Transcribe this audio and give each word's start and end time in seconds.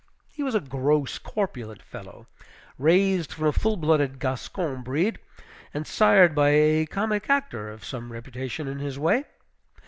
He 0.33 0.41
was 0.41 0.55
a 0.55 0.59
gross, 0.59 1.19
corpulent 1.19 1.83
fellow, 1.83 2.25
raised 2.79 3.31
from 3.33 3.45
a 3.45 3.51
full 3.53 3.77
blooded 3.77 4.17
Gascon 4.17 4.81
breed, 4.81 5.19
and 5.75 5.85
sired 5.85 6.33
by 6.33 6.49
a 6.49 6.87
comic 6.87 7.29
actor 7.29 7.69
of 7.69 7.85
some 7.85 8.11
reputation 8.11 8.67
in 8.67 8.79
his 8.79 8.97
way. 8.97 9.25